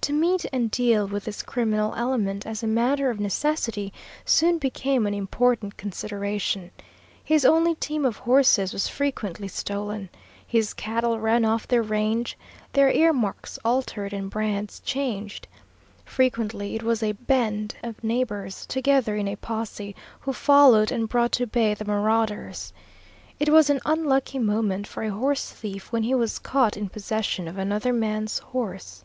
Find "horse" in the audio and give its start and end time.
25.12-25.52, 28.40-29.04